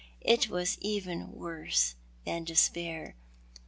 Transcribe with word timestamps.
It 0.21 0.49
was 0.49 0.79
even 0.81 1.31
worse 1.31 1.93
than 2.25 2.43
despair. 2.43 3.15